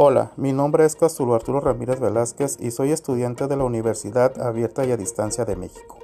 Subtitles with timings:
[0.00, 4.84] Hola, mi nombre es Castulo Arturo Ramírez Velázquez y soy estudiante de la Universidad Abierta
[4.84, 5.98] y a Distancia de México.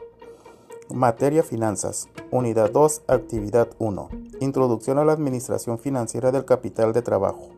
[0.93, 2.09] Materia Finanzas.
[2.33, 4.09] Unidad 2, Actividad 1.
[4.41, 7.51] Introducción a la Administración Financiera del Capital de Trabajo.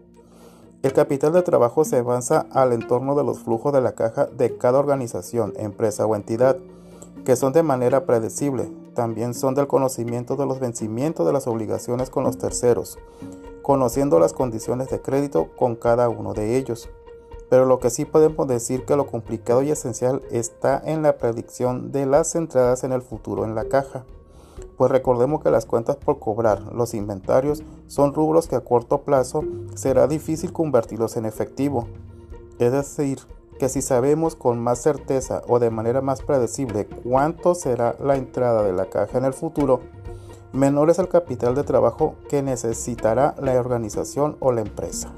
[0.82, 4.58] El capital de trabajo se avanza al entorno de los flujos de la caja de
[4.58, 6.58] cada organización, empresa o entidad,
[7.24, 8.70] que son de manera predecible.
[8.96, 12.98] También son del conocimiento de los vencimientos de las obligaciones con los terceros,
[13.60, 16.88] conociendo las condiciones de crédito con cada uno de ellos.
[17.50, 21.92] Pero lo que sí podemos decir que lo complicado y esencial está en la predicción
[21.92, 24.06] de las entradas en el futuro en la caja.
[24.78, 29.44] Pues recordemos que las cuentas por cobrar, los inventarios, son rubros que a corto plazo
[29.74, 31.86] será difícil convertirlos en efectivo.
[32.58, 33.18] Es decir,
[33.58, 38.62] que si sabemos con más certeza o de manera más predecible cuánto será la entrada
[38.62, 39.80] de la caja en el futuro,
[40.52, 45.12] menor es el capital de trabajo que necesitará la organización o la empresa.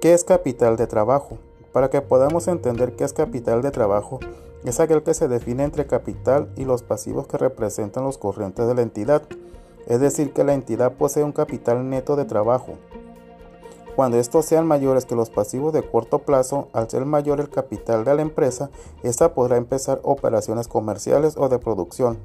[0.00, 1.38] ¿Qué es capital de trabajo?
[1.72, 4.20] Para que podamos entender qué es capital de trabajo,
[4.64, 8.74] es aquel que se define entre capital y los pasivos que representan los corrientes de
[8.74, 9.22] la entidad,
[9.86, 12.74] es decir, que la entidad posee un capital neto de trabajo.
[13.98, 18.04] Cuando estos sean mayores que los pasivos de corto plazo, al ser mayor el capital
[18.04, 18.70] de la empresa,
[19.02, 22.16] ésta podrá empezar operaciones comerciales o de producción,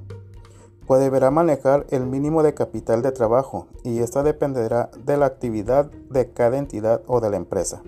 [0.86, 5.90] pues deberá manejar el mínimo de capital de trabajo y esta dependerá de la actividad
[6.12, 7.82] de cada entidad o de la empresa.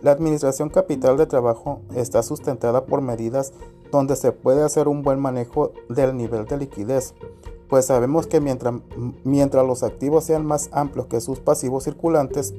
[0.00, 3.52] La administración capital de trabajo está sustentada por medidas
[3.90, 7.14] donde se puede hacer un buen manejo del nivel de liquidez,
[7.68, 8.74] pues sabemos que mientras,
[9.24, 12.54] mientras los activos sean más amplios que sus pasivos circulantes,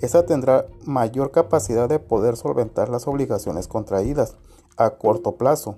[0.00, 4.36] esta tendrá mayor capacidad de poder solventar las obligaciones contraídas
[4.76, 5.76] a corto plazo.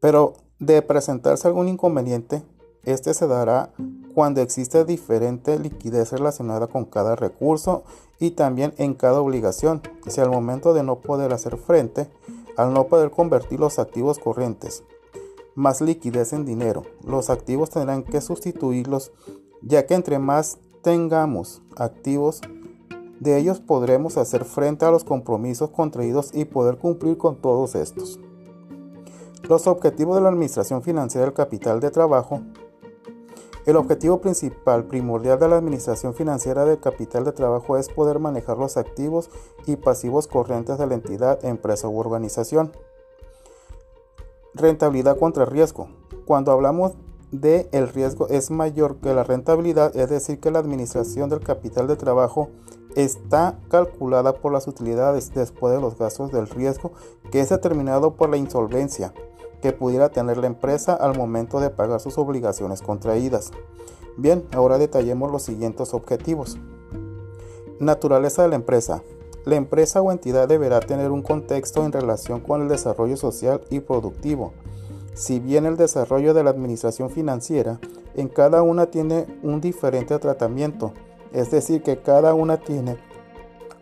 [0.00, 2.42] Pero de presentarse algún inconveniente,
[2.84, 3.72] este se dará
[4.14, 7.84] cuando existe diferente liquidez relacionada con cada recurso
[8.18, 9.82] y también en cada obligación.
[10.06, 12.08] Si al momento de no poder hacer frente,
[12.60, 14.84] al no poder convertir los activos corrientes
[15.54, 19.12] más liquidez en dinero, los activos tendrán que sustituirlos,
[19.62, 22.40] ya que entre más tengamos activos,
[23.18, 28.18] de ellos podremos hacer frente a los compromisos contraídos y poder cumplir con todos estos.
[29.48, 32.40] Los objetivos de la Administración Financiera del Capital de Trabajo.
[33.66, 38.56] El objetivo principal, primordial de la Administración Financiera del Capital de Trabajo es poder manejar
[38.56, 39.30] los activos
[39.66, 42.72] y pasivos corrientes de la entidad, empresa u organización.
[44.54, 45.88] Rentabilidad contra riesgo.
[46.24, 46.92] Cuando hablamos
[47.32, 51.86] de el riesgo es mayor que la rentabilidad, es decir, que la administración del capital
[51.86, 52.48] de trabajo
[52.96, 56.92] está calculada por las utilidades después de los gastos del riesgo
[57.30, 59.14] que es determinado por la insolvencia,
[59.60, 63.50] que pudiera tener la empresa al momento de pagar sus obligaciones contraídas.
[64.16, 66.58] Bien, ahora detallemos los siguientes objetivos.
[67.78, 69.02] Naturaleza de la empresa.
[69.44, 73.80] La empresa o entidad deberá tener un contexto en relación con el desarrollo social y
[73.80, 74.52] productivo.
[75.14, 77.80] Si bien el desarrollo de la administración financiera
[78.14, 80.92] en cada una tiene un diferente tratamiento,
[81.32, 82.98] es decir, que cada una tiene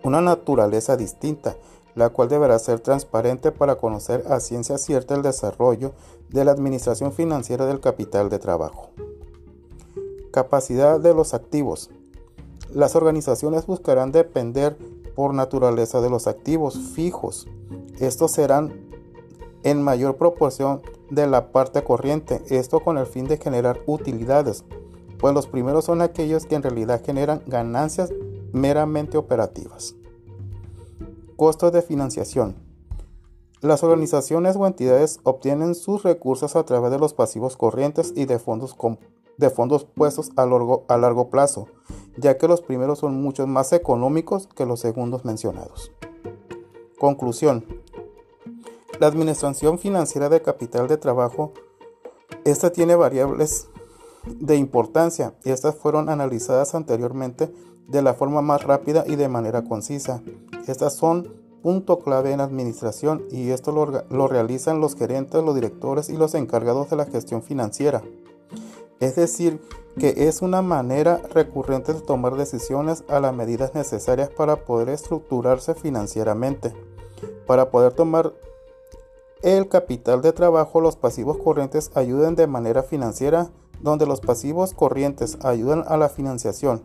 [0.05, 1.57] una naturaleza distinta
[1.99, 5.93] la cual deberá ser transparente para conocer a ciencia cierta el desarrollo
[6.31, 8.91] de la administración financiera del capital de trabajo.
[10.31, 11.91] Capacidad de los activos.
[12.73, 14.79] Las organizaciones buscarán depender
[15.17, 17.49] por naturaleza de los activos fijos.
[17.99, 18.89] Estos serán
[19.65, 24.65] en mayor proporción de la parte corriente, esto con el fin de generar utilidades,
[25.19, 28.13] pues los primeros son aquellos que en realidad generan ganancias
[28.53, 29.97] meramente operativas.
[31.39, 32.57] Costos de financiación.
[33.61, 38.41] Las organizaciones o entidades obtienen sus recursos a través de los pasivos corrientes y de
[38.41, 38.77] fondos,
[39.37, 41.69] de fondos puestos a largo, a largo plazo,
[42.17, 45.93] ya que los primeros son mucho más económicos que los segundos mencionados.
[46.99, 47.65] Conclusión.
[48.99, 51.53] La administración financiera de capital de trabajo,
[52.45, 53.69] esta tiene variables
[54.27, 57.55] de importancia y estas fueron analizadas anteriormente
[57.87, 60.21] de la forma más rápida y de manera concisa.
[60.69, 66.17] Estas son punto clave en administración y esto lo, realizan los gerentes, los directores y
[66.17, 68.03] los encargados de la gestión financiera.
[69.01, 69.61] Es decir,
[69.99, 75.75] que es una manera recurrente de tomar decisiones a las medidas necesarias para poder estructurarse
[75.75, 76.75] financieramente.
[77.47, 78.35] Para poder tomar
[79.43, 83.51] el capital de trabajo, los pasivos corrientes ayudan de manera financiera,
[83.81, 86.83] donde los pasivos corrientes ayudan a la financiación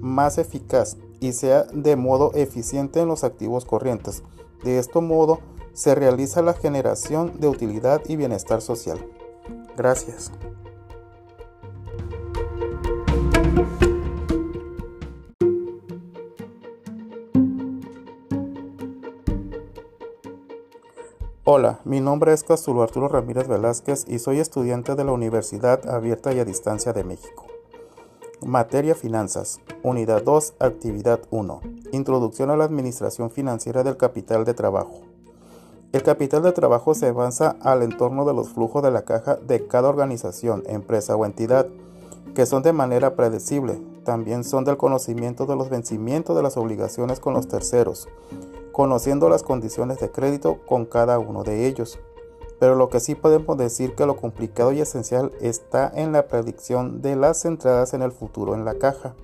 [0.00, 4.24] más eficaz y sea de modo eficiente en los activos corrientes.
[4.64, 5.38] De este modo
[5.72, 8.98] se realiza la generación de utilidad y bienestar social.
[9.76, 10.32] Gracias.
[21.44, 26.32] Hola, mi nombre es Castulo Arturo Ramírez Velázquez y soy estudiante de la Universidad Abierta
[26.32, 27.51] y a Distancia de México.
[28.44, 31.60] Materia Finanzas, Unidad 2, Actividad 1.
[31.92, 35.02] Introducción a la Administración Financiera del Capital de Trabajo.
[35.92, 39.66] El capital de trabajo se avanza al entorno de los flujos de la caja de
[39.66, 41.66] cada organización, empresa o entidad,
[42.34, 43.80] que son de manera predecible.
[44.04, 48.08] También son del conocimiento de los vencimientos de las obligaciones con los terceros
[48.72, 51.98] conociendo las condiciones de crédito con cada uno de ellos.
[52.62, 57.02] Pero lo que sí podemos decir que lo complicado y esencial está en la predicción
[57.02, 59.16] de las entradas en el futuro en la caja.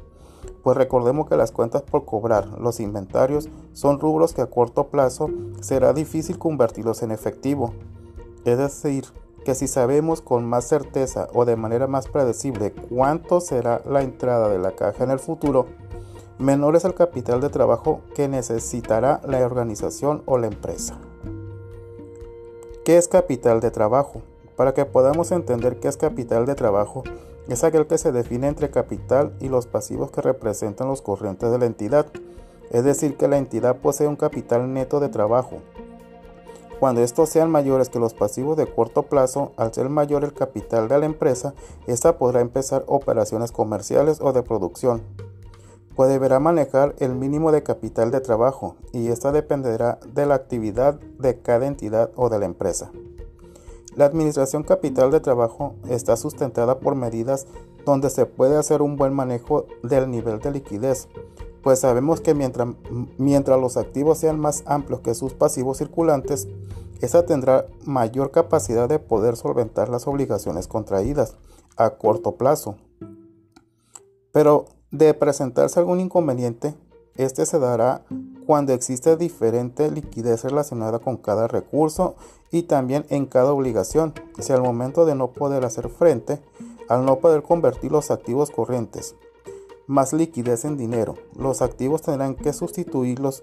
[0.64, 5.30] Pues recordemos que las cuentas por cobrar, los inventarios, son rubros que a corto plazo
[5.60, 7.74] será difícil convertirlos en efectivo.
[8.44, 9.04] Es decir,
[9.44, 14.48] que si sabemos con más certeza o de manera más predecible cuánto será la entrada
[14.48, 15.66] de la caja en el futuro,
[16.40, 20.98] menor es el capital de trabajo que necesitará la organización o la empresa.
[22.88, 24.22] ¿Qué es capital de trabajo?
[24.56, 27.02] Para que podamos entender qué es capital de trabajo,
[27.46, 31.58] es aquel que se define entre capital y los pasivos que representan los corrientes de
[31.58, 32.06] la entidad,
[32.70, 35.58] es decir, que la entidad posee un capital neto de trabajo.
[36.80, 40.88] Cuando estos sean mayores que los pasivos de corto plazo, al ser mayor el capital
[40.88, 41.52] de la empresa,
[41.86, 45.02] ésta podrá empezar operaciones comerciales o de producción,
[45.98, 50.94] pues deberá manejar el mínimo de capital de trabajo y esta dependerá de la actividad
[51.18, 52.92] de cada entidad o de la empresa.
[53.96, 57.48] La administración capital de trabajo está sustentada por medidas
[57.84, 61.08] donde se puede hacer un buen manejo del nivel de liquidez,
[61.64, 62.68] pues sabemos que mientras,
[63.16, 66.46] mientras los activos sean más amplios que sus pasivos circulantes,
[67.00, 71.34] esa tendrá mayor capacidad de poder solventar las obligaciones contraídas
[71.76, 72.76] a corto plazo.
[74.30, 76.74] Pero de presentarse algún inconveniente,
[77.16, 78.04] este se dará
[78.46, 82.16] cuando existe diferente liquidez relacionada con cada recurso
[82.50, 86.40] y también en cada obligación, si al momento de no poder hacer frente,
[86.88, 89.14] al no poder convertir los activos corrientes
[89.88, 93.42] más liquidez en dinero, los activos tendrán que sustituirlos,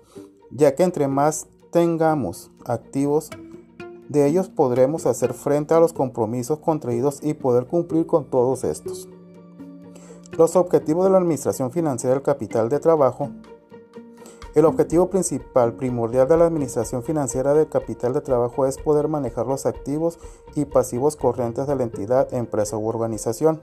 [0.51, 3.31] ya que entre más tengamos activos,
[4.07, 9.09] de ellos podremos hacer frente a los compromisos contraídos y poder cumplir con todos estos.
[10.37, 13.29] Los objetivos de la Administración Financiera del Capital de Trabajo.
[14.53, 19.47] El objetivo principal, primordial de la Administración Financiera del Capital de Trabajo es poder manejar
[19.47, 20.19] los activos
[20.53, 23.61] y pasivos corrientes de la entidad, empresa u organización.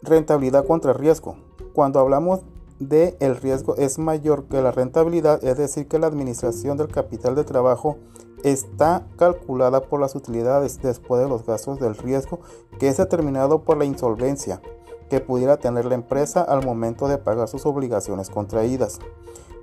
[0.00, 1.34] Rentabilidad contra riesgo.
[1.72, 2.42] Cuando hablamos
[2.78, 7.34] de el riesgo es mayor que la rentabilidad, es decir, que la administración del capital
[7.34, 7.96] de trabajo
[8.44, 12.40] está calculada por las utilidades después de los gastos del riesgo
[12.78, 14.60] que es determinado por la insolvencia,
[15.08, 18.98] que pudiera tener la empresa al momento de pagar sus obligaciones contraídas.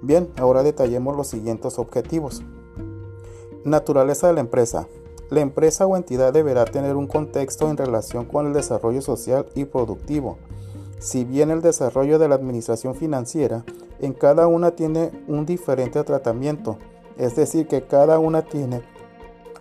[0.02, 2.42] Bien, ahora detallemos los siguientes objetivos.
[3.64, 4.88] Naturaleza de la empresa.
[5.30, 9.66] La empresa o entidad deberá tener un contexto en relación con el desarrollo social y
[9.66, 10.38] productivo.
[11.00, 13.64] Si bien el desarrollo de la administración financiera
[14.00, 16.78] en cada una tiene un diferente tratamiento,
[17.18, 18.82] es decir, que cada una tiene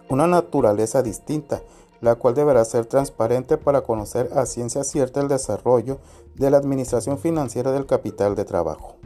[0.09, 1.62] una naturaleza distinta
[2.00, 5.98] la cual deberá ser transparente para conocer a ciencia cierta el desarrollo
[6.34, 8.96] de la administración financiera del capital de trabajo.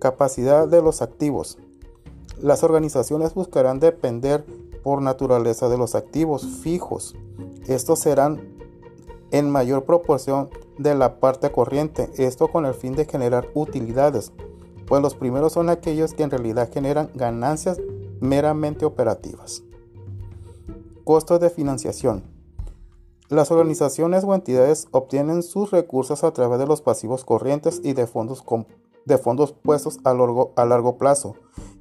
[0.00, 1.58] Capacidad de los activos.
[2.40, 4.44] Las organizaciones buscarán depender
[4.82, 7.14] por naturaleza de los activos fijos.
[7.68, 8.40] Estos serán
[9.30, 14.32] en mayor proporción de la parte corriente, esto con el fin de generar utilidades,
[14.86, 17.80] pues los primeros son aquellos que en realidad generan ganancias
[18.20, 19.62] meramente operativas.
[21.04, 22.22] Costos de financiación.
[23.28, 28.06] Las organizaciones o entidades obtienen sus recursos a través de los pasivos corrientes y de
[28.06, 28.44] fondos,
[29.04, 31.34] de fondos puestos a largo, a largo plazo,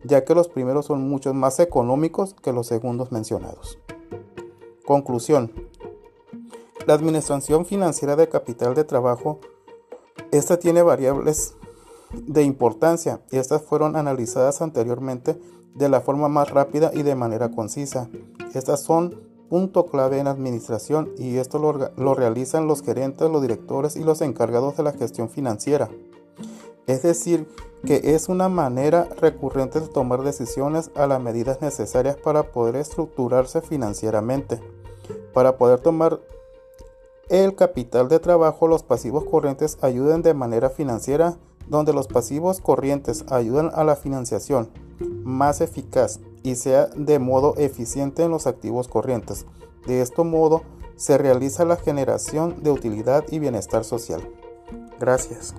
[0.03, 3.77] ya que los primeros son mucho más económicos que los segundos mencionados.
[4.87, 5.51] Conclusión.
[6.87, 9.39] La administración financiera de capital de trabajo,
[10.31, 11.55] esta tiene variables
[12.13, 15.39] de importancia y estas fueron analizadas anteriormente
[15.75, 18.09] de la forma más rápida y de manera concisa.
[18.53, 24.03] Estas son punto clave en administración y esto lo, realizan los gerentes, los directores y
[24.03, 25.89] los encargados de la gestión financiera.
[26.87, 27.47] Es decir,
[27.85, 33.61] que es una manera recurrente de tomar decisiones a las medidas necesarias para poder estructurarse
[33.61, 34.61] financieramente.
[35.33, 36.21] Para poder tomar
[37.27, 41.37] el capital de trabajo, los pasivos corrientes ayudan de manera financiera,
[41.71, 44.69] donde los pasivos corrientes ayudan a la financiación
[45.23, 49.45] más eficaz y sea de modo eficiente en los activos corrientes.
[49.87, 50.63] De este modo
[50.97, 54.21] se realiza la generación de utilidad y bienestar social.
[54.99, 55.55] Gracias.